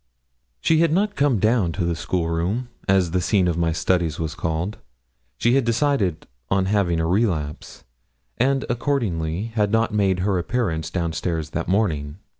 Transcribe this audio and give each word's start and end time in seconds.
She 0.61 0.79
had 0.79 0.91
not 0.91 1.15
come 1.15 1.37
down 1.37 1.73
to 1.73 1.85
the 1.85 1.95
school 1.95 2.27
room, 2.27 2.69
as 2.89 3.11
the 3.11 3.21
scene 3.21 3.47
of 3.47 3.55
my 3.55 3.71
studies 3.71 4.17
was 4.19 4.33
called. 4.33 4.79
She 5.37 5.53
had 5.53 5.63
decided 5.63 6.25
on 6.49 6.65
having 6.65 6.99
a 6.99 7.05
relapse, 7.05 7.83
and 8.39 8.65
accordingly 8.67 9.51
had 9.53 9.71
not 9.71 9.93
made 9.93 10.21
her 10.21 10.39
appearance 10.39 10.89
down 10.89 11.13
stairs 11.13 11.51
that 11.51 11.67
morning. 11.67 12.17